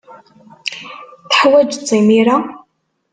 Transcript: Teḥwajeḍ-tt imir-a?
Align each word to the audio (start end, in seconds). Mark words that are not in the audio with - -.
Teḥwajeḍ-tt 1.29 1.91
imir-a? 1.99 2.37